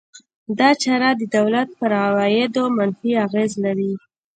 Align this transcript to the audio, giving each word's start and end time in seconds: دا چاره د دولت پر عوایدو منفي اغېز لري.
دا 0.59 0.69
چاره 0.83 1.09
د 1.19 1.21
دولت 1.37 1.67
پر 1.79 1.91
عوایدو 2.05 2.63
منفي 2.77 3.11
اغېز 3.25 3.51
لري. 3.63 3.93